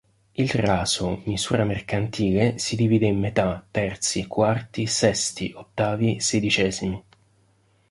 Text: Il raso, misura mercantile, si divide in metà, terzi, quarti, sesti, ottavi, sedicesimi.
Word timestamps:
Il 0.43 0.49
raso, 0.49 1.21
misura 1.25 1.63
mercantile, 1.63 2.57
si 2.57 2.75
divide 2.75 3.05
in 3.05 3.19
metà, 3.19 3.63
terzi, 3.69 4.25
quarti, 4.25 4.87
sesti, 4.87 5.53
ottavi, 5.55 6.19
sedicesimi. 6.19 7.03